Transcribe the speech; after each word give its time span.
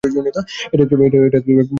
এটা 0.03 0.83
একটি 0.83 0.95
প্রয়োজনীয়তা। 0.95 1.69